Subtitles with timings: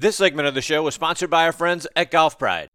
[0.00, 2.70] This segment of the show was sponsored by our friends at Golf Pride.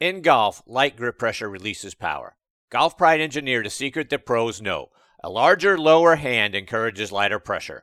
[0.00, 2.38] In golf, light grip pressure releases power.
[2.70, 4.86] Golf Pride engineered a secret that pros know.
[5.22, 7.82] A larger, lower hand encourages lighter pressure.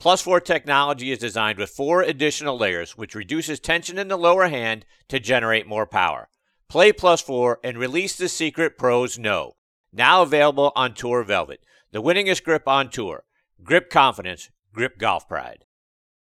[0.00, 4.48] Plus 4 technology is designed with four additional layers, which reduces tension in the lower
[4.48, 6.30] hand to generate more power.
[6.66, 9.56] Play Plus 4 and release the secret pros know.
[9.92, 11.60] Now available on Tour Velvet,
[11.92, 13.24] the winningest grip on tour.
[13.62, 15.66] Grip confidence, grip golf pride.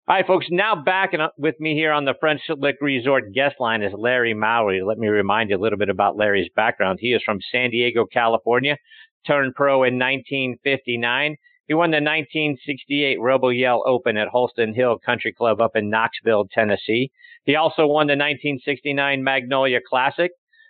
[0.08, 3.82] All right, folks, now back with me here on the French Lick Resort guest line
[3.82, 4.84] is Larry Mowry.
[4.84, 7.00] Let me remind you a little bit about Larry's background.
[7.02, 8.78] He is from San Diego, California,
[9.26, 11.38] turned pro in 1959.
[11.68, 16.50] He won the 1968 Rebel Yell Open at Holston Hill Country Club up in Knoxville,
[16.54, 17.10] Tennessee.
[17.46, 20.30] He also won the 1969 Magnolia Classic.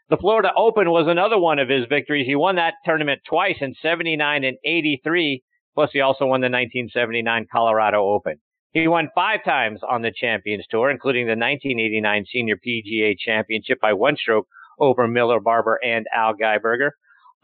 [0.09, 2.25] The Florida Open was another one of his victories.
[2.25, 5.43] He won that tournament twice in 79 and 83.
[5.73, 8.39] Plus, he also won the 1979 Colorado Open.
[8.75, 13.93] He won five times on the Champions Tour, including the 1989 Senior PGA Championship by
[13.93, 16.89] one stroke over Miller Barber and Al Geiberger.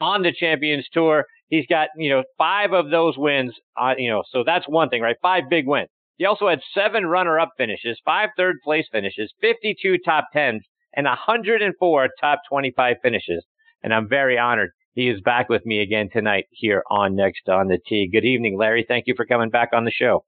[0.02, 4.24] On the Champions Tour, he's got, you know, five of those wins, uh, you know,
[4.30, 5.16] so that's one thing, right?
[5.22, 5.88] Five big wins.
[6.18, 10.64] He also had seven runner up finishes, five third place finishes, 52 top tens,
[10.98, 13.46] and 104 top 25 finishes.
[13.82, 17.70] And I'm very honored he is back with me again tonight here on Next on
[17.70, 18.10] the Tee.
[18.12, 18.84] Good evening, Larry.
[18.86, 20.26] Thank you for coming back on the show.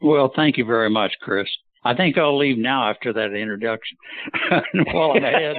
[0.00, 1.48] Well, thank you very much, Chris.
[1.82, 3.96] I think I'll leave now after that introduction
[4.92, 5.56] while I'm ahead.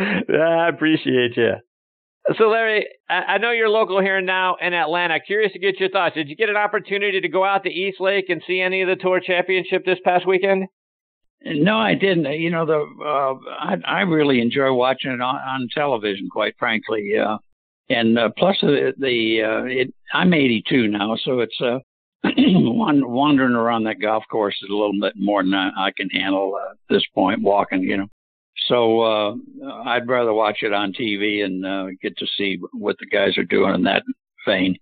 [0.30, 1.54] I appreciate you.
[2.36, 5.18] So, Larry, I know you're local here now in Atlanta.
[5.18, 6.14] Curious to get your thoughts.
[6.14, 8.88] Did you get an opportunity to go out to East Lake and see any of
[8.88, 10.66] the Tour Championship this past weekend?
[11.42, 12.30] No, I didn't.
[12.38, 16.28] You know, the uh, I, I really enjoy watching it on, on television.
[16.30, 17.38] Quite frankly, uh,
[17.90, 21.78] and uh, plus the, the uh, it, I'm 82 now, so it's uh,
[22.24, 26.10] one wandering around that golf course is a little bit more than I, I can
[26.10, 27.42] handle at this point.
[27.42, 28.08] Walking, you know,
[28.66, 29.34] so uh,
[29.86, 33.44] I'd rather watch it on TV and uh, get to see what the guys are
[33.44, 34.02] doing in that
[34.46, 34.76] vein.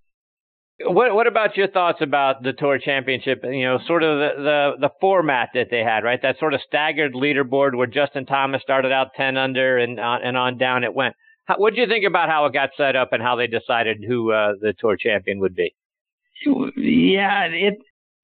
[0.80, 3.40] What What about your thoughts about the Tour Championship?
[3.44, 6.20] You know, sort of the, the the format that they had, right?
[6.20, 10.36] That sort of staggered leaderboard where Justin Thomas started out ten under and on and
[10.36, 11.14] on down it went.
[11.56, 14.32] What do you think about how it got set up and how they decided who
[14.32, 15.74] uh, the tour champion would be?
[16.76, 17.78] Yeah, it.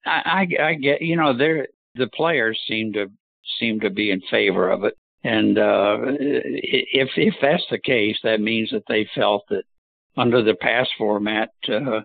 [0.05, 1.01] I, I, I get.
[1.01, 3.09] You know, the players seem to
[3.59, 8.41] seem to be in favor of it, and uh, if if that's the case, that
[8.41, 9.63] means that they felt that
[10.17, 12.01] under the past format, uh,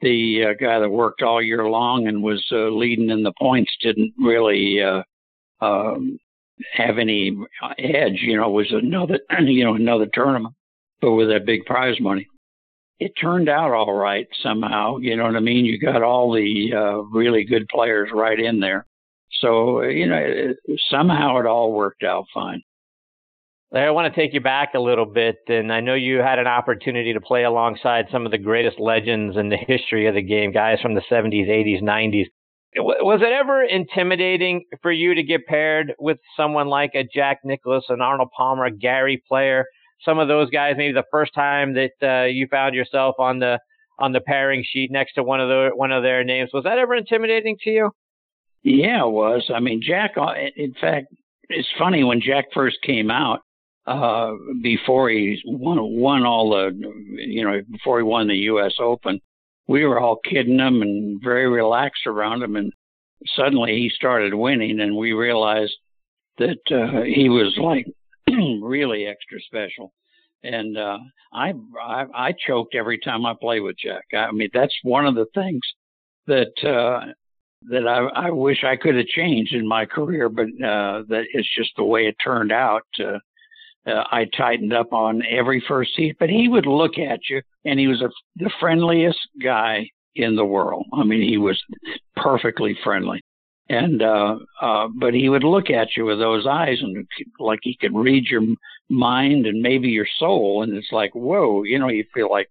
[0.00, 3.70] the uh, guy that worked all year long and was uh, leading in the points
[3.82, 5.02] didn't really uh,
[5.64, 6.18] um,
[6.72, 7.36] have any
[7.78, 8.20] edge.
[8.22, 10.54] You know, was another you know another tournament
[11.00, 12.26] but with that big prize money.
[12.98, 14.98] It turned out all right somehow.
[14.98, 15.64] You know what I mean?
[15.64, 18.86] You got all the uh, really good players right in there.
[19.40, 20.54] So, you know,
[20.90, 22.62] somehow it all worked out fine.
[23.72, 26.48] I want to take you back a little bit, and I know you had an
[26.48, 30.50] opportunity to play alongside some of the greatest legends in the history of the game,
[30.50, 32.26] guys from the 70s, 80s, 90s.
[32.76, 37.84] Was it ever intimidating for you to get paired with someone like a Jack Nicklaus,
[37.88, 39.64] an Arnold Palmer, a Gary Player?
[40.04, 43.58] Some of those guys maybe the first time that uh, you found yourself on the
[43.98, 46.50] on the pairing sheet next to one of the one of their names.
[46.52, 47.90] Was that ever intimidating to you?
[48.62, 49.50] Yeah it was.
[49.54, 51.08] I mean jack uh, in fact
[51.48, 53.40] it's funny when jack first came out
[53.86, 56.70] uh before he won won all the
[57.16, 59.20] you know before he won the us open
[59.66, 62.72] we were all kidding him and very relaxed around him and
[63.36, 65.76] suddenly he started winning and we realized
[66.38, 67.86] that uh, he was like
[68.62, 69.92] really extra special.
[70.42, 70.98] And uh,
[71.32, 74.04] I, I I choked every time I play with Jack.
[74.16, 75.60] I mean, that's one of the things
[76.26, 77.12] that uh,
[77.68, 81.48] that I, I wish I could have changed in my career, but uh, that it's
[81.54, 82.86] just the way it turned out.
[82.98, 83.18] Uh,
[83.86, 87.78] uh, I tightened up on every first heat, but he would look at you, and
[87.78, 90.86] he was a, the friendliest guy in the world.
[90.92, 91.62] I mean, he was
[92.16, 93.22] perfectly friendly
[93.70, 97.06] and uh, uh, but he would look at you with those eyes and
[97.38, 98.42] like he could read your
[98.88, 100.62] mind and maybe your soul.
[100.62, 102.50] And it's like whoa you know you feel like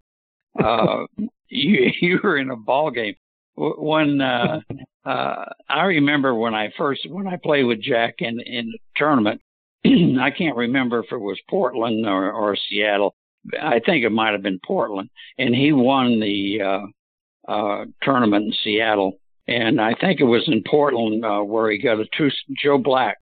[0.64, 1.06] uh,
[1.50, 3.16] you you were in a ball game
[3.56, 4.62] when uh,
[5.06, 9.42] uh, I remember when I first when I played with Jack in in the tournament
[9.86, 13.16] I can't remember if it was Portland or, or Seattle.
[13.62, 15.10] I think it might have been Portland.
[15.38, 19.14] And he won the uh, uh, tournament in Seattle
[19.48, 22.30] and I think it was in Portland uh, where he got a two.
[22.62, 23.18] Joe Black,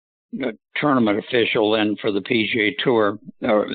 [0.42, 3.66] a tournament official then for the PGA Tour, or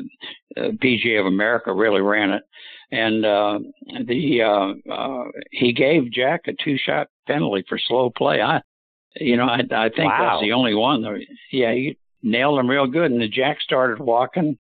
[0.58, 2.44] uh, PGA of America, really ran it,
[2.92, 3.60] and uh,
[4.06, 8.42] the uh, uh, he gave Jack a two-shot penalty for slow play.
[8.42, 8.62] I
[9.16, 10.32] You know, I, I think wow.
[10.32, 11.04] that's the only one.
[11.04, 11.20] That,
[11.52, 14.58] yeah, he nailed him real good, and the Jack started walking,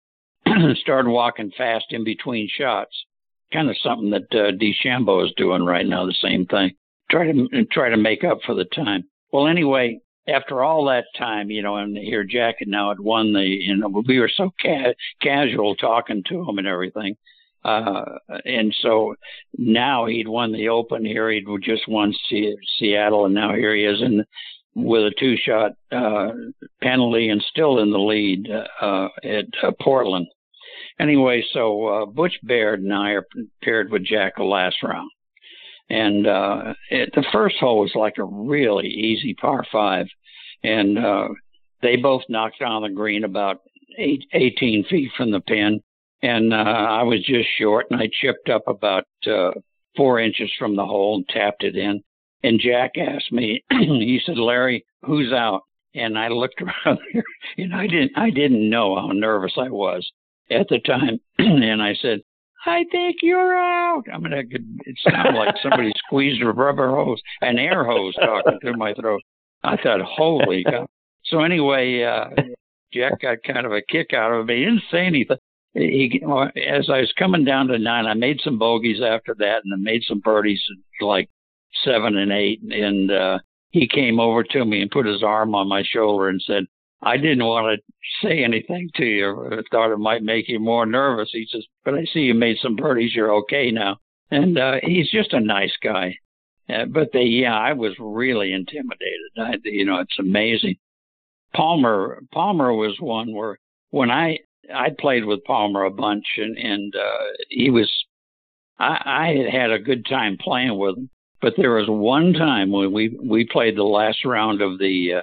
[0.81, 3.05] started walking fast in between shots.
[3.53, 6.05] Kind of something that uh, DeChambeau is doing right now.
[6.05, 6.73] The same thing.
[7.11, 9.05] Try to try to make up for the time.
[9.33, 13.33] Well, anyway, after all that time, you know, and here Jack had now had won
[13.33, 17.17] the, you know, we were so ca- casual talking to him and everything.
[17.65, 18.05] Uh,
[18.45, 19.15] and so
[19.57, 21.05] now he'd won the Open.
[21.05, 24.25] Here he'd just won C- Seattle, and now here he is in
[24.75, 26.33] with a two-shot uh,
[26.83, 28.49] penalty and still in the lead
[28.81, 30.27] uh, at uh, Portland.
[31.01, 33.27] Anyway, so uh, Butch Baird and I are
[33.63, 35.11] paired with Jack the last round.
[35.89, 40.07] And uh, it, the first hole was like a really easy par five,
[40.65, 41.29] and uh,
[41.83, 43.61] they both knocked on the green about
[43.97, 45.81] eight, 18 feet from the pin,
[46.23, 49.53] and uh, I was just short, and I chipped up about uh,
[49.97, 52.03] four inches from the hole and tapped it in.
[52.43, 55.63] And Jack asked me, he said, "Larry, who's out?"
[55.95, 56.99] And I looked around
[57.57, 60.11] and I didn't, I didn't know how nervous I was
[60.51, 62.21] at the time, and I said,
[62.67, 64.05] I think you're out.
[64.13, 68.15] I mean, it, could, it sounded like somebody squeezed a rubber hose, an air hose
[68.17, 69.23] talking through my throat.
[69.63, 70.87] I thought, holy God.
[71.25, 72.31] So anyway, uh,
[72.93, 74.59] Jack got kind of a kick out of it.
[74.59, 75.37] He didn't say anything.
[75.75, 76.23] He,
[76.67, 79.77] as I was coming down to nine, I made some bogeys after that, and I
[79.77, 80.63] made some birdies
[81.01, 81.29] like
[81.85, 82.63] seven and eight.
[82.63, 83.39] And uh,
[83.71, 86.65] he came over to me and put his arm on my shoulder and said,
[87.03, 89.49] I didn't want to say anything to you.
[89.53, 91.31] I thought it might make you more nervous.
[91.33, 93.15] He says, but I see you made some birdies.
[93.15, 93.99] You're okay now.
[94.31, 96.17] And uh, he's just a nice guy.
[96.69, 99.31] Uh, but they, yeah, I was really intimidated.
[99.39, 100.77] I, you know, it's amazing.
[101.55, 103.59] Palmer, Palmer was one where
[103.91, 104.39] when I,
[104.75, 107.93] I played with Palmer a bunch and, and, uh, he was,
[108.79, 111.11] I, I had had a good time playing with him,
[111.41, 115.23] but there was one time when we, we played the last round of the, uh,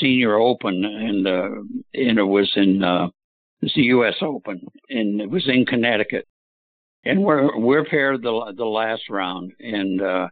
[0.00, 1.50] Senior Open, and uh,
[1.94, 3.08] and it was in uh,
[3.60, 4.14] the U.S.
[4.22, 6.26] Open, and it was in Connecticut,
[7.04, 10.28] and we're we're paired the the last round, and uh,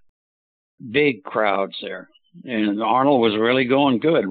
[0.91, 2.09] big crowds there,
[2.45, 4.25] and Arnold was really going good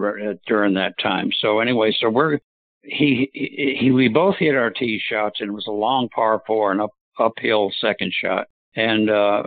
[0.48, 1.32] during that time.
[1.42, 2.40] So anyway, so we're
[2.82, 6.42] he, he, he we both hit our tee shots, and it was a long par
[6.48, 9.44] four and up uphill second shot, and uh,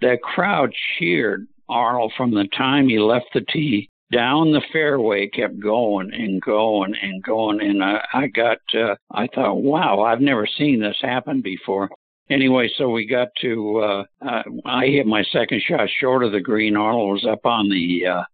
[0.00, 5.60] the crowd cheered Arnold from the time he left the tee down the fairway kept
[5.60, 10.46] going and going and going and I, I got uh, I thought wow I've never
[10.46, 11.90] seen this happen before.
[12.30, 16.40] Anyway so we got to uh, uh I hit my second shot short of the
[16.40, 16.76] green.
[16.76, 18.24] Arnold was up on the uh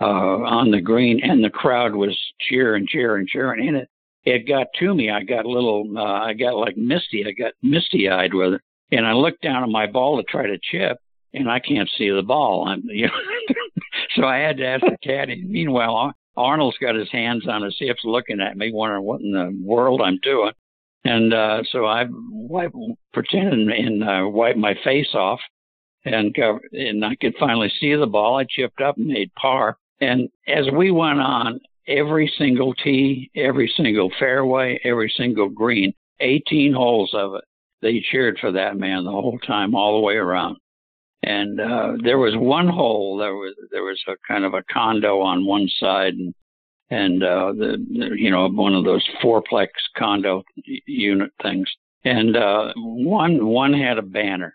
[0.00, 2.16] uh on the green and the crowd was
[2.48, 3.88] cheering cheering cheering and it
[4.24, 5.10] it got to me.
[5.10, 8.60] I got a little uh, I got like misty I got misty eyed with it
[8.92, 10.98] and I looked down at my ball to try to chip
[11.32, 12.68] and I can't see the ball.
[12.68, 13.73] I'm you know
[14.16, 15.42] so I had to ask the caddy.
[15.44, 19.56] Meanwhile, Arnold's got his hands on his hips looking at me, wondering what in the
[19.62, 20.52] world I'm doing.
[21.04, 22.76] And uh, so I wiped,
[23.12, 25.40] pretended and uh, wiped my face off,
[26.04, 26.34] and
[26.72, 28.38] and I could finally see the ball.
[28.38, 29.76] I chipped up and made par.
[30.00, 36.72] And as we went on, every single tee, every single fairway, every single green, 18
[36.72, 37.44] holes of it,
[37.82, 40.56] they cheered for that man the whole time, all the way around
[41.24, 43.16] and uh, there was one hole.
[43.16, 46.34] There was there was a kind of a condo on one side, and
[46.90, 50.42] and uh, the, the you know one of those fourplex condo
[50.86, 51.68] unit things.
[52.04, 54.54] And uh, one one had a banner,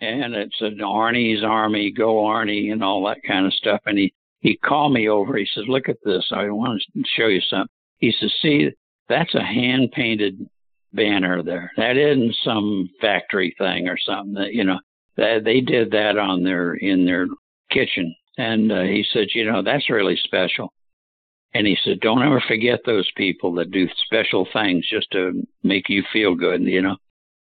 [0.00, 3.80] and it said Arnie's Army, Go Arnie, and all that kind of stuff.
[3.86, 5.36] And he he called me over.
[5.36, 6.26] He says, "Look at this.
[6.30, 8.70] I want to show you something." He says, "See,
[9.08, 10.46] that's a hand painted
[10.92, 11.72] banner there.
[11.78, 14.78] That isn't some factory thing or something that you know."
[15.16, 17.26] They did that on their in their
[17.70, 20.72] kitchen, and uh, he said, you know, that's really special.
[21.54, 25.90] And he said, don't ever forget those people that do special things just to make
[25.90, 26.96] you feel good, you know.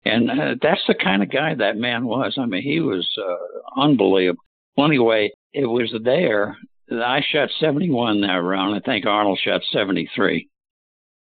[0.03, 2.35] And uh, that's the kind of guy that man was.
[2.37, 4.43] I mean, he was uh, unbelievable.
[4.75, 6.57] Well, anyway, it was there.
[6.91, 8.75] I shot 71 that round.
[8.75, 10.47] I think Arnold shot 73.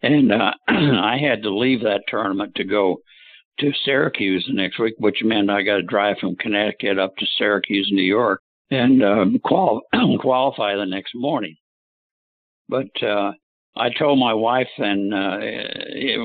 [0.02, 2.98] And uh, I had to leave that tournament to go
[3.60, 7.26] to Syracuse the next week, which meant I got to drive from Connecticut up to
[7.38, 9.82] Syracuse, New York, and um, qual-
[10.20, 11.56] qualify the next morning.
[12.68, 13.32] But uh,
[13.76, 15.38] I told my wife, and uh,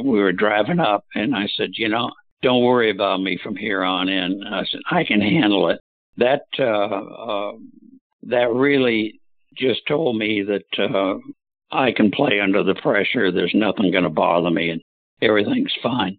[0.02, 2.10] we were driving up, and I said, you know,
[2.42, 4.42] don't worry about me from here on in.
[4.46, 5.80] I said I can handle it.
[6.16, 7.52] That uh, uh,
[8.24, 9.20] that really
[9.56, 11.18] just told me that uh,
[11.70, 13.30] I can play under the pressure.
[13.30, 14.80] There's nothing going to bother me, and
[15.20, 16.18] everything's fine.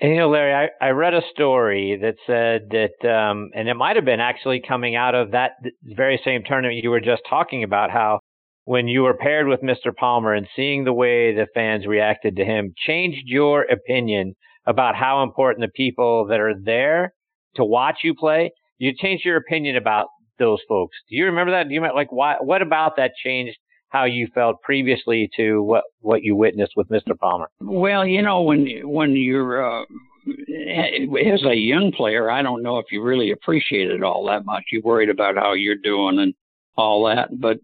[0.00, 3.74] And, you know, Larry, I, I read a story that said that, um, and it
[3.74, 7.62] might have been actually coming out of that very same tournament you were just talking
[7.62, 8.18] about, how
[8.64, 9.94] when you were paired with Mr.
[9.94, 14.34] Palmer and seeing the way the fans reacted to him changed your opinion
[14.66, 17.12] about how important the people that are there
[17.56, 18.50] to watch you play.
[18.78, 20.06] You changed your opinion about
[20.38, 20.96] those folks.
[21.08, 21.68] Do you remember that?
[21.68, 22.36] Do you might like why?
[22.40, 23.56] What about that changed
[23.92, 27.16] how you felt previously to what what you witnessed with Mr.
[27.16, 27.48] Palmer?
[27.60, 29.84] Well, you know, when when you're uh,
[30.26, 34.64] as a young player, I don't know if you really appreciate it all that much.
[34.72, 36.34] You're worried about how you're doing and
[36.76, 37.28] all that.
[37.38, 37.58] But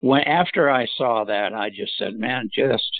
[0.00, 2.90] when after I saw that, I just said, man, just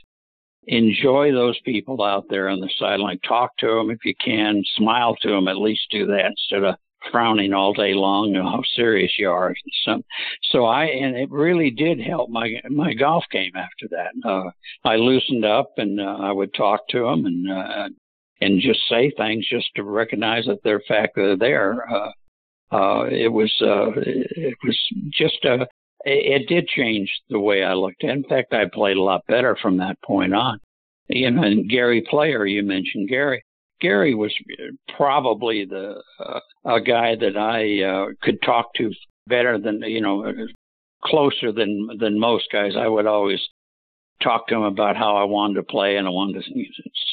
[0.66, 3.18] enjoy those people out there on the sideline.
[3.26, 4.62] Talk to them if you can.
[4.76, 5.48] Smile to them.
[5.48, 6.74] At least do that instead of
[7.10, 9.54] frowning all day long and how serious you are.
[9.84, 10.02] So,
[10.50, 14.12] so I and it really did help my my golf game after that.
[14.28, 14.50] Uh,
[14.84, 17.88] I loosened up and uh, I would talk to them and uh,
[18.40, 21.90] and just say things just to recognize that they're fact that they're there.
[21.90, 22.10] Uh,
[22.72, 24.78] uh, it was uh, it was
[25.12, 25.66] just a
[26.04, 29.78] it did change the way I looked In fact, I played a lot better from
[29.78, 30.60] that point on.
[31.08, 33.42] You know, and Gary Player, you mentioned Gary.
[33.84, 34.34] Gary was
[34.96, 38.90] probably the uh, a guy that I uh, could talk to
[39.26, 40.32] better than you know
[41.04, 42.72] closer than than most guys.
[42.78, 43.40] I would always
[44.22, 46.64] talk to him about how I wanted to play and I wanted to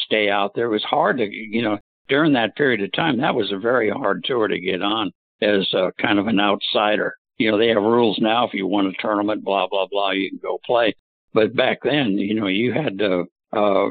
[0.05, 0.67] stay out there.
[0.67, 3.19] It was hard to you know during that period of time.
[3.19, 5.11] That was a very hard tour to get on
[5.41, 7.15] as a, kind of an outsider.
[7.37, 8.47] You know they have rules now.
[8.47, 10.95] If you won a tournament, blah blah blah, you can go play.
[11.33, 13.89] But back then, you know, you had to uh,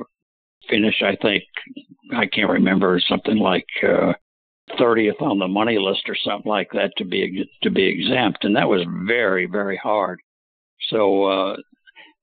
[0.71, 1.45] finish, I think,
[2.15, 4.13] I can't remember, something like uh,
[4.79, 8.57] 30th on the money list or something like that to be to be exempt, and
[8.57, 10.21] that was very very hard.
[10.89, 11.57] So, uh,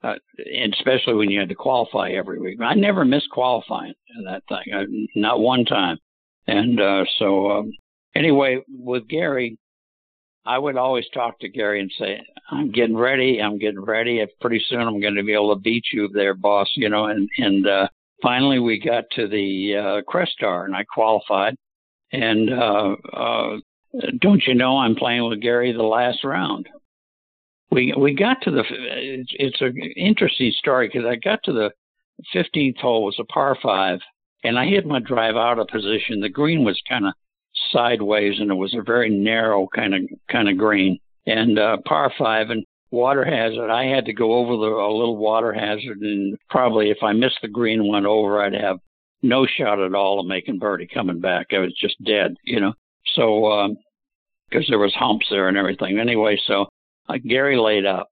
[0.04, 4.24] uh, and especially when you had to qualify every week, I never missed qualifying in
[4.26, 4.86] that thing, I,
[5.16, 5.98] not one time.
[6.48, 7.72] And uh, so, um,
[8.16, 9.58] anyway, with Gary,
[10.46, 13.42] I would always talk to Gary and say, "I'm getting ready.
[13.42, 14.26] I'm getting ready.
[14.40, 17.28] Pretty soon, I'm going to be able to beat you there, boss." You know, and
[17.38, 17.88] and uh,
[18.22, 21.56] finally we got to the uh, Crestar and I qualified.
[22.12, 23.58] And uh, uh,
[24.20, 26.68] don't you know I'm playing with Gary the last round?
[27.70, 31.72] We we got to the it's, it's an interesting story because I got to the
[32.34, 34.00] 15th hole was a par five
[34.44, 36.22] and I hit my drive out of position.
[36.22, 37.14] The green was kind of
[37.72, 42.12] sideways and it was a very narrow kind of kind of green and uh, par
[42.18, 43.70] five and water hazard.
[43.70, 47.40] I had to go over the a little water hazard, and probably if I missed
[47.42, 48.78] the green one over, I'd have
[49.22, 51.48] no shot at all of making birdie coming back.
[51.52, 52.74] I was just dead, you know.
[53.16, 53.76] So
[54.50, 56.00] because um, there was humps there and everything.
[56.00, 56.68] Anyway, so
[57.10, 58.08] uh, Gary laid up,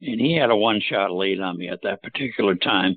[0.00, 2.96] and he had a one-shot lead on me at that particular time,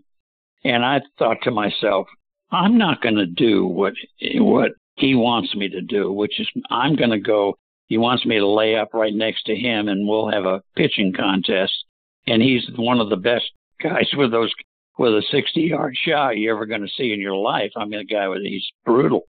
[0.63, 2.07] and I thought to myself,
[2.51, 3.93] I'm not going to do what
[4.35, 7.55] what he wants me to do, which is I'm going to go
[7.93, 11.13] he wants me to lay up right next to him and we'll have a pitching
[11.13, 11.71] contest.
[12.25, 13.45] And he's one of the best
[13.79, 14.51] guys with those
[14.97, 17.71] with a 60 yard shot you're ever going to see in your life.
[17.77, 19.27] I mean, the guy with he's brutal.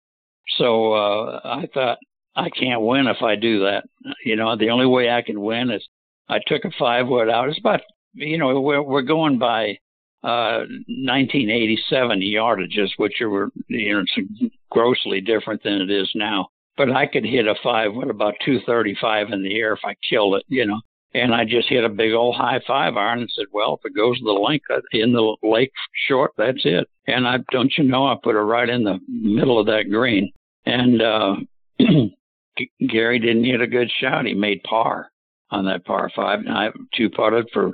[0.58, 1.98] So uh, I thought
[2.38, 3.84] I can't win if I do that.
[4.24, 5.86] You know, the only way I can win is
[6.30, 7.50] I took a five wood out.
[7.50, 7.82] It's about
[8.14, 9.78] you know we're we're going by
[10.24, 16.92] uh 1987 yardages, which are you know it's grossly different than it is now but
[16.92, 20.44] I could hit a five with about 235 in the air if I killed it,
[20.48, 20.82] you know.
[21.16, 23.96] And I just hit a big old high five iron and said, well, if it
[23.96, 25.72] goes to the link uh, in the lake
[26.08, 26.88] short, that's it.
[27.06, 30.32] And I don't you know, I put it right in the middle of that green.
[30.66, 31.36] And uh,
[32.90, 34.26] Gary didn't hit a good shot.
[34.26, 35.12] He made par
[35.52, 36.40] on that par five.
[36.40, 37.74] And I two putted for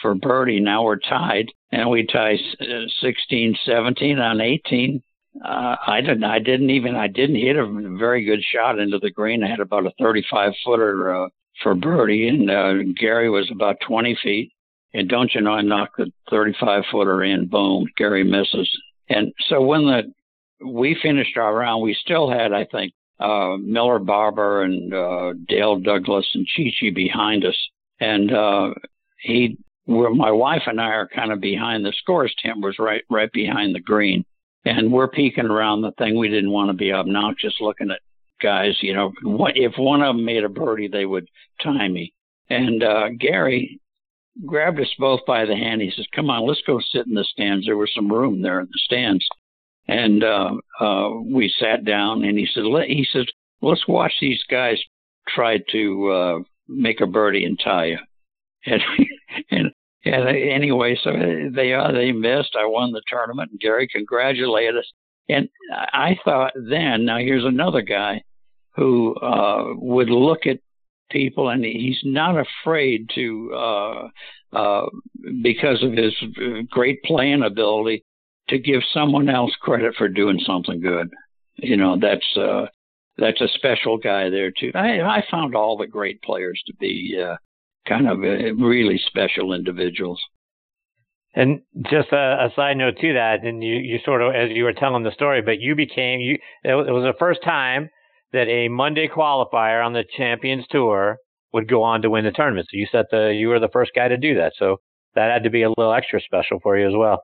[0.00, 0.58] for birdie.
[0.58, 2.64] Now we're tied, and we tie uh,
[3.00, 5.02] 16, 17 on 18
[5.40, 6.24] uh, I didn't.
[6.24, 6.94] I didn't even.
[6.94, 9.42] I didn't hit a very good shot into the green.
[9.42, 11.28] I had about a 35 footer uh,
[11.62, 14.52] for birdie, and uh, Gary was about 20 feet.
[14.94, 17.48] And don't you know, I knocked the 35 footer in.
[17.48, 18.70] Boom, Gary misses.
[19.08, 20.12] And so when the
[20.64, 25.78] we finished our round, we still had, I think, uh, Miller Barber and uh, Dale
[25.78, 27.56] Douglas and Chi Chi behind us.
[28.00, 28.74] And uh,
[29.18, 32.34] he, where my wife and I are kind of behind the scores.
[32.42, 34.24] Tim was right, right behind the green
[34.64, 36.16] and we're peeking around the thing.
[36.16, 38.00] We didn't want to be obnoxious looking at
[38.40, 38.76] guys.
[38.80, 39.12] You know,
[39.54, 41.28] if one of them made a birdie, they would
[41.62, 42.12] tie me.
[42.50, 43.80] And uh, Gary
[44.46, 45.80] grabbed us both by the hand.
[45.80, 47.66] He says, "Come on, let's go sit in the stands.
[47.66, 49.26] There was some room there in the stands."
[49.88, 53.26] And uh, uh, we sat down, and he said, Let, "He says,
[53.60, 54.80] let's watch these guys
[55.28, 56.38] try to uh,
[56.68, 57.98] make a birdie and tie you."
[58.66, 58.82] And
[59.50, 59.70] and
[60.04, 60.26] yeah.
[60.28, 62.56] Anyway, so they uh, they missed.
[62.58, 64.92] I won the tournament, and Gary congratulated us.
[65.28, 68.22] And I thought then, now here's another guy
[68.74, 70.58] who uh, would look at
[71.10, 74.08] people, and he's not afraid to, uh,
[74.52, 74.86] uh,
[75.42, 76.14] because of his
[76.70, 78.04] great playing ability,
[78.48, 81.10] to give someone else credit for doing something good.
[81.56, 82.66] You know, that's uh,
[83.18, 84.72] that's a special guy there too.
[84.74, 87.36] I, I found all the great players to be uh,
[87.86, 90.20] kind of uh, really special individuals.
[91.34, 94.64] And just a, a, side note to that, and you, you sort of, as you
[94.64, 97.88] were telling the story, but you became, you, it was the first time
[98.32, 101.16] that a Monday qualifier on the Champions Tour
[101.54, 102.68] would go on to win the tournament.
[102.70, 104.52] So you set the, you were the first guy to do that.
[104.58, 104.78] So
[105.14, 107.22] that had to be a little extra special for you as well.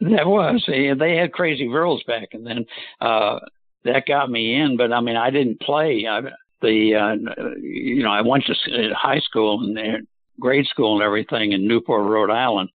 [0.00, 0.64] That was.
[0.66, 2.66] They had crazy rules back, and then
[3.00, 3.38] uh,
[3.84, 4.76] that got me in.
[4.76, 6.06] But I mean, I didn't play.
[6.08, 6.20] I,
[6.60, 8.54] the uh, you know, I went to
[8.94, 10.06] high school and
[10.40, 12.70] grade school and everything in Newport, Rhode Island,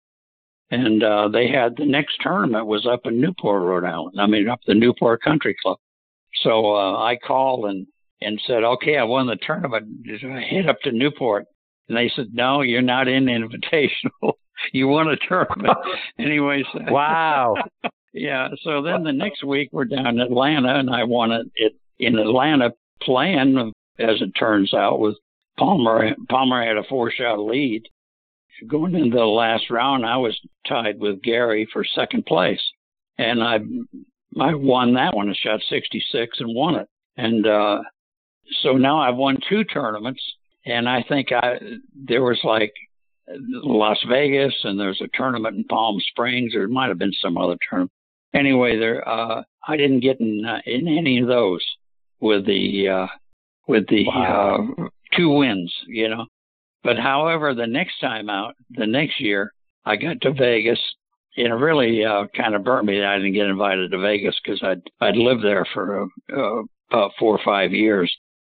[0.71, 4.21] and uh, they had the next tournament was up in Newport, Rhode Island.
[4.21, 5.79] I mean, up the Newport Country Club.
[6.43, 7.87] So uh, I called and
[8.21, 9.87] and said, "Okay, I won the tournament.
[10.25, 11.47] I head up to Newport."
[11.89, 14.35] And they said, "No, you're not in the Invitational.
[14.73, 15.79] you won a tournament."
[16.19, 16.67] Anyways.
[16.75, 17.55] Wow.
[18.13, 18.49] yeah.
[18.63, 22.19] So then the next week we're down in Atlanta, and I won it, it in
[22.19, 25.17] Atlanta, playing as it turns out with
[25.59, 26.15] Palmer.
[26.29, 27.83] Palmer had a four-shot lead.
[28.67, 32.63] Going into the last round, I was tied with Gary for second place,
[33.17, 33.59] and I
[34.41, 35.29] I won that one.
[35.29, 36.89] I shot 66 and won it.
[37.17, 37.83] And uh,
[38.63, 40.23] so now I've won two tournaments,
[40.67, 41.59] and I think I
[41.95, 42.73] there was like
[43.29, 47.37] Las Vegas, and there's a tournament in Palm Springs, or it might have been some
[47.37, 47.93] other tournament.
[48.35, 51.65] Anyway, there uh, I didn't get in uh, in any of those
[52.21, 53.07] with the uh,
[53.67, 54.69] with the wow.
[54.79, 56.27] uh, two wins, you know.
[56.83, 59.53] But however, the next time out, the next year,
[59.85, 60.81] I got to Vegas
[61.37, 64.37] And it really uh, kind of burnt me that I didn't get invited to Vegas
[64.43, 68.15] because I'd I'd lived there for uh, about four or five years,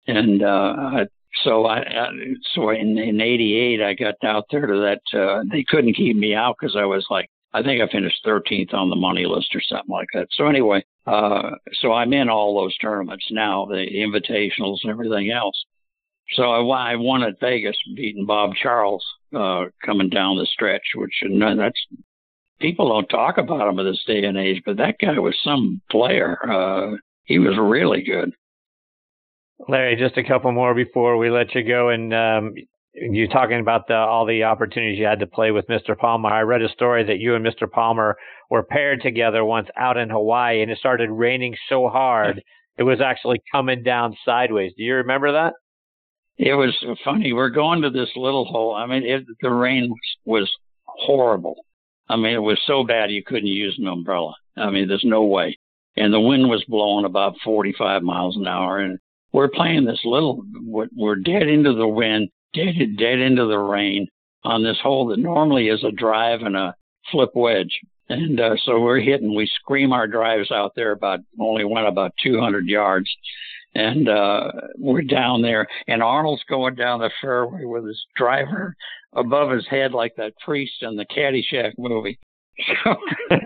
[0.07, 1.05] and uh, I,
[1.43, 2.07] so I, I
[2.53, 5.17] so in in '88 I got out there to that.
[5.19, 8.73] Uh, they couldn't keep me out because I was like I think I finished 13th
[8.73, 10.27] on the money list or something like that.
[10.31, 15.65] So anyway, uh, so I'm in all those tournaments now, the invitationals and everything else.
[16.33, 19.03] So I, I won at Vegas, beating Bob Charles
[19.35, 21.79] uh, coming down the stretch, which and that's
[22.59, 25.81] people don't talk about him in this day and age, but that guy was some
[25.89, 26.37] player.
[26.49, 28.31] Uh, he was really good.
[29.67, 31.89] Larry, just a couple more before we let you go.
[31.89, 32.53] And um,
[32.93, 35.97] you talking about the, all the opportunities you had to play with Mr.
[35.97, 36.29] Palmer.
[36.29, 37.69] I read a story that you and Mr.
[37.69, 38.15] Palmer
[38.49, 42.41] were paired together once out in Hawaii, and it started raining so hard
[42.77, 44.73] it was actually coming down sideways.
[44.75, 45.53] Do you remember that?
[46.37, 47.33] It was funny.
[47.33, 48.73] We're going to this little hole.
[48.73, 50.51] I mean, it, the rain was, was
[50.85, 51.57] horrible
[52.11, 54.33] I mean, it was so bad you couldn't use an umbrella.
[54.57, 55.57] I mean, there's no way.
[55.95, 58.79] And the wind was blowing about 45 miles an hour.
[58.79, 58.99] And
[59.31, 64.07] we're playing this little, we're dead into the wind, dead, dead into the rain
[64.43, 66.75] on this hole that normally is a drive and a
[67.11, 67.79] flip wedge.
[68.09, 72.13] And uh, so we're hitting, we scream our drives out there about, only went about
[72.21, 73.09] 200 yards.
[73.73, 78.75] And uh, we're down there, and Arnold's going down the fairway with his driver
[79.13, 82.19] above his head like that priest in the Caddyshack movie.
[82.83, 82.95] So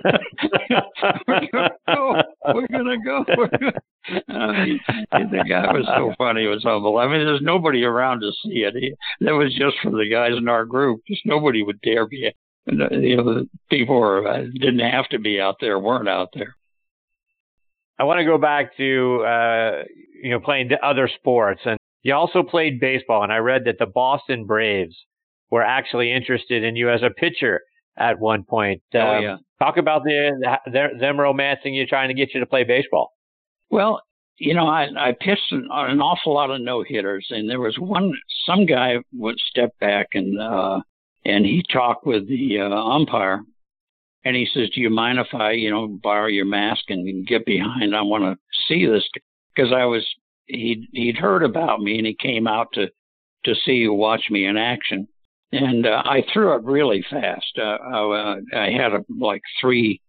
[1.28, 2.16] we're gonna go.
[2.54, 3.24] We're gonna go.
[4.08, 4.80] I mean,
[5.12, 6.46] the guy was so funny.
[6.46, 6.98] It was humble.
[6.98, 8.76] I mean, there's nobody around to see it.
[8.76, 11.02] He, that was just for the guys in our group.
[11.08, 12.32] Just nobody would dare be.
[12.68, 15.80] You know, the people were, uh, didn't have to be out there.
[15.80, 16.56] weren't out there.
[18.00, 19.84] I want to go back to uh,
[20.22, 23.24] you know playing other sports, and you also played baseball.
[23.24, 24.96] And I read that the Boston Braves
[25.52, 27.62] were actually interested in you as a pitcher
[27.98, 28.82] at one point.
[28.94, 29.38] Oh, um, yeah.
[29.60, 33.15] Talk about the, the, them romancing you, trying to get you to play baseball.
[33.70, 34.02] Well,
[34.38, 37.78] you know, I, I pitched an, an awful lot of no hitters, and there was
[37.80, 38.14] one.
[38.46, 40.82] Some guy would step back and uh,
[41.24, 43.42] and he talked with the uh, umpire,
[44.24, 47.46] and he says, "Do you mind if I, you know, borrow your mask and get
[47.46, 47.96] behind?
[47.96, 49.08] I want to see this
[49.56, 50.06] because I was
[50.48, 52.88] he'd he'd heard about me and he came out to
[53.46, 55.08] to see you watch me in action."
[55.52, 57.58] and uh, I threw it really fast.
[57.58, 60.02] Uh, I, uh, I had a, like three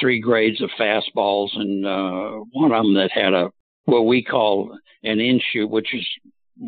[0.00, 3.50] three grades of fastballs, and uh, one of them that had a
[3.84, 6.06] what we call an in shoot, which is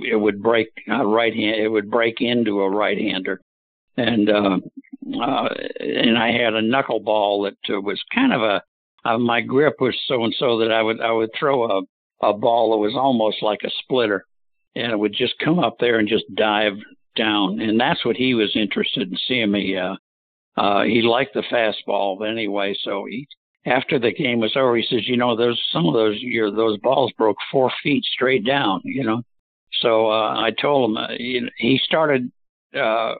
[0.00, 3.40] it would break a right hand, it would break into a right hander,
[3.96, 4.58] and uh,
[5.20, 5.48] uh,
[5.80, 8.62] and I had a knuckleball that uh, was kind of a
[9.04, 11.82] uh, my grip was so and so that I would I would throw a
[12.22, 14.24] a ball that was almost like a splitter,
[14.74, 16.74] and it would just come up there and just dive
[17.16, 19.76] down, and that's what he was interested in seeing me.
[19.76, 19.96] Uh,
[20.56, 23.26] uh, he liked the fastball anyway, so he
[23.66, 26.78] after the game was over, he says, "You know, those some of those your those
[26.78, 29.22] balls broke four feet straight down." You know,
[29.80, 30.96] so uh, I told him.
[30.96, 31.08] Uh,
[31.58, 32.30] he started
[32.78, 33.14] uh,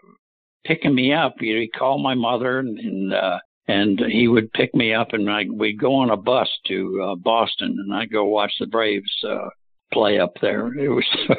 [0.64, 1.34] picking me up.
[1.38, 2.78] He called my mother and.
[2.78, 6.48] and uh, and he would pick me up and I, we'd go on a bus
[6.68, 9.48] to uh, Boston and I'd go watch the Braves uh,
[9.92, 10.72] play up there.
[10.74, 11.04] It was,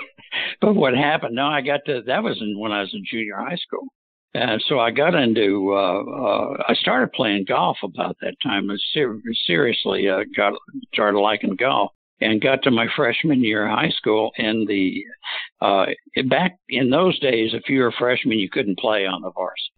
[0.61, 1.35] but what happened?
[1.35, 3.87] No, I got to that was in, when I was in junior high school,
[4.33, 5.73] and so I got into.
[5.73, 8.69] Uh, uh, I started playing golf about that time.
[8.69, 10.53] I ser- seriously uh, got
[10.93, 14.31] started liking golf, and got to my freshman year of high school.
[14.37, 15.03] And the
[15.61, 15.85] uh,
[16.29, 19.73] back in those days, if you were a freshman, you couldn't play on the varsity.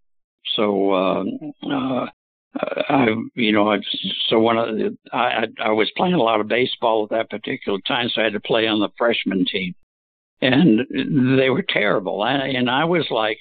[0.55, 1.23] So uh,
[1.69, 2.05] uh,
[2.89, 3.77] I, you know, I,
[4.29, 8.09] so when I, I I was playing a lot of baseball at that particular time,
[8.09, 9.75] so I had to play on the freshman team,
[10.41, 10.81] and
[11.37, 12.25] they were terrible.
[12.25, 13.37] And I was like,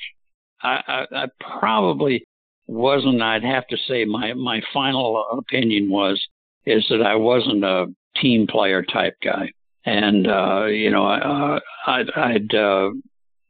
[0.62, 1.26] I, I, I
[1.58, 2.24] probably
[2.66, 3.22] wasn't.
[3.22, 6.24] I'd have to say my my final opinion was
[6.66, 7.86] is that I wasn't a
[8.20, 9.50] team player type guy,
[9.84, 12.90] and uh, you know, uh, I'd I'd uh,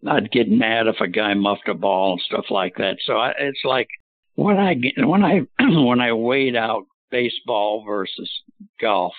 [0.07, 2.99] I'd get mad if a guy muffed a ball and stuff like that.
[3.05, 3.89] So I, it's like
[4.35, 8.31] when I when I when I weighed out baseball versus
[8.81, 9.15] golf,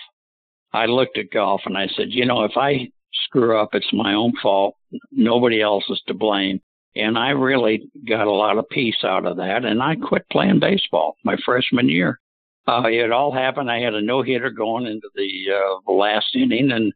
[0.71, 2.89] I looked at golf and I said, you know, if I
[3.25, 4.75] screw up, it's my own fault.
[5.11, 6.61] Nobody else is to blame.
[6.95, 9.63] And I really got a lot of peace out of that.
[9.63, 12.19] And I quit playing baseball my freshman year.
[12.67, 13.71] Uh, it all happened.
[13.71, 16.93] I had a no hitter going into the uh, last inning, and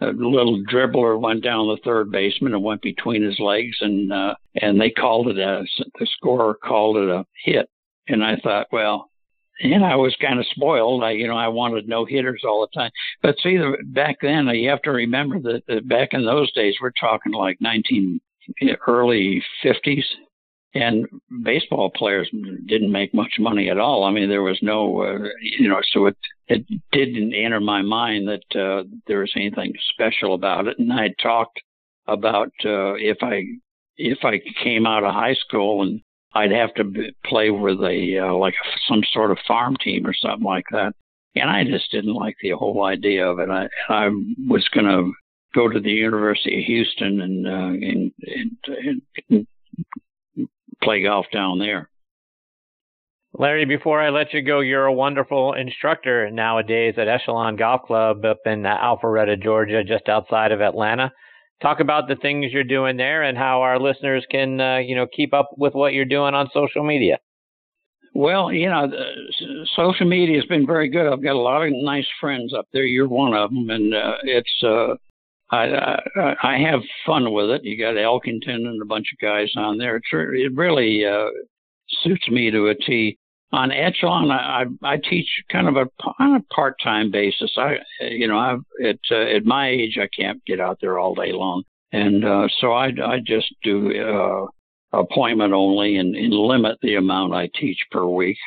[0.00, 4.34] a little dribbler went down the third baseman and went between his legs, and uh,
[4.62, 5.64] and they called it a
[5.98, 7.68] the scorer called it a hit,
[8.08, 9.10] and I thought, well,
[9.60, 11.04] and I was kind of spoiled.
[11.04, 14.46] I you know I wanted no hitters all the time, but see, the, back then
[14.46, 18.20] you have to remember that, that back in those days we're talking like 19
[18.86, 20.04] early 50s
[20.74, 21.06] and
[21.42, 22.30] baseball players
[22.66, 24.04] didn't make much money at all.
[24.04, 28.28] I mean, there was no, uh, you know, so it it didn't enter my mind
[28.28, 30.78] that uh, there was anything special about it.
[30.78, 31.60] And I talked
[32.06, 33.42] about uh, if I
[33.96, 36.00] if I came out of high school and
[36.32, 38.54] I'd have to be, play with a uh, like
[38.88, 40.92] some sort of farm team or something like that.
[41.34, 43.50] And I just didn't like the whole idea of it.
[43.50, 44.08] I I
[44.48, 45.12] was going to
[45.54, 48.12] go to the University of Houston and uh, and,
[48.66, 49.46] and,
[50.38, 50.48] and
[50.82, 51.88] play golf down there.
[53.32, 58.24] Larry, before I let you go, you're a wonderful instructor nowadays at Echelon Golf Club
[58.24, 61.12] up in Alpharetta, Georgia, just outside of Atlanta.
[61.62, 65.06] Talk about the things you're doing there and how our listeners can, uh, you know,
[65.06, 67.18] keep up with what you're doing on social media.
[68.14, 68.90] Well, you know,
[69.76, 71.06] social media has been very good.
[71.10, 72.84] I've got a lot of nice friends up there.
[72.84, 74.94] You're one of them, and uh, it's uh,
[75.50, 77.64] I, I I have fun with it.
[77.64, 79.96] You got Elkington and a bunch of guys on there.
[79.96, 81.30] It's, it really uh,
[82.02, 83.18] suits me to a T.
[83.52, 85.86] On Echelon, I, I, teach kind of a
[86.20, 87.50] on a part time basis.
[87.58, 91.16] I you know I at uh, at my age I can't get out there all
[91.16, 94.46] day long, and uh, so I I just do uh,
[94.96, 98.38] appointment only and, and limit the amount I teach per week.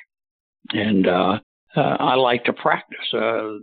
[0.72, 1.40] And uh,
[1.76, 3.14] uh, I like to practice.
[3.14, 3.58] Uh,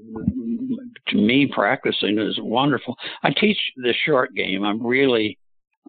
[1.09, 2.97] to me, practicing is wonderful.
[3.23, 4.65] I teach the short game.
[4.65, 5.39] I'm really,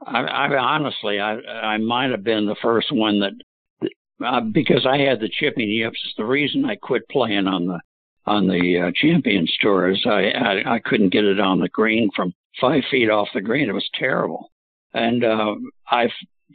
[0.05, 3.33] I, I honestly, I I might have been the first one that,
[4.25, 5.99] uh, because I had the chipping yips.
[6.17, 7.79] The reason I quit playing on the
[8.25, 12.09] on the uh, Champions Tour is I, I I couldn't get it on the green
[12.15, 13.69] from five feet off the green.
[13.69, 14.51] It was terrible,
[14.93, 15.55] and uh,
[15.89, 16.07] I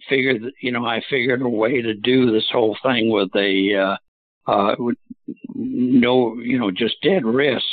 [0.09, 3.97] figured, you know, I figured a way to do this whole thing with a uh,
[4.51, 4.77] uh,
[5.55, 7.69] no, you know, just dead wrists.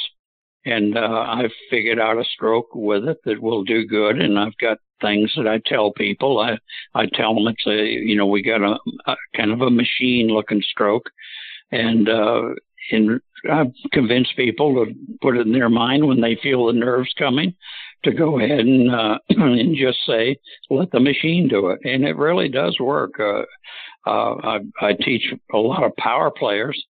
[0.65, 4.21] And uh, I've figured out a stroke with it that will do good.
[4.21, 6.39] And I've got things that I tell people.
[6.39, 6.57] I
[6.95, 10.29] I tell them it's a, you know, we got a, a kind of a machine
[10.29, 11.09] looking stroke,
[11.71, 12.41] and uh,
[12.91, 13.19] and
[13.51, 17.53] I've convinced people to put it in their mind when they feel the nerves coming
[18.03, 20.37] to go ahead and uh, and just say,
[20.69, 23.19] let the machine do it, and it really does work.
[23.19, 23.43] Uh,
[24.05, 26.81] uh, I, I teach a lot of power players,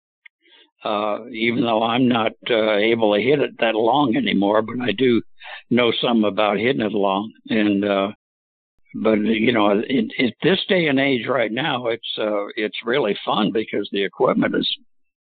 [0.83, 4.91] uh, even though I'm not uh, able to hit it that long anymore, but I
[4.91, 5.21] do
[5.69, 7.31] know some about hitting it long.
[7.49, 8.11] And uh,
[8.95, 13.15] but you know, in, in this day and age, right now, it's uh, it's really
[13.25, 14.67] fun because the equipment is.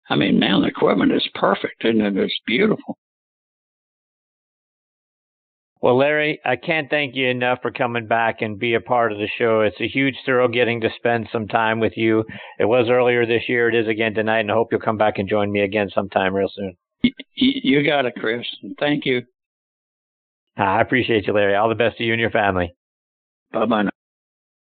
[0.10, 2.97] I mean, man, the equipment is perfect and it's beautiful.
[5.83, 9.17] Well, Larry, I can't thank you enough for coming back and be a part of
[9.17, 9.59] the show.
[9.59, 12.23] It's a huge thrill getting to spend some time with you.
[12.57, 13.67] It was earlier this year.
[13.67, 16.33] It is again tonight, and I hope you'll come back and join me again sometime
[16.33, 16.77] real soon.
[17.35, 18.47] You got it, Chris.
[18.79, 19.23] Thank you.
[20.55, 21.55] I appreciate you, Larry.
[21.55, 22.73] All the best to you and your family.
[23.51, 23.89] Bye bye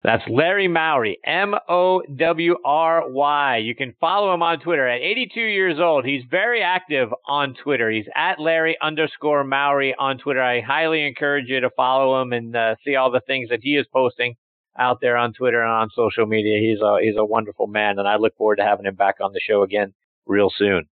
[0.03, 3.57] That's Larry Mowry, M O W R Y.
[3.59, 4.89] You can follow him on Twitter.
[4.89, 7.91] At 82 years old, he's very active on Twitter.
[7.91, 10.43] He's at Larry underscore Mowry on Twitter.
[10.43, 13.77] I highly encourage you to follow him and uh, see all the things that he
[13.77, 14.37] is posting
[14.79, 16.59] out there on Twitter and on social media.
[16.61, 19.35] He's a he's a wonderful man, and I look forward to having him back on
[19.35, 19.93] the show again
[20.27, 20.87] real soon.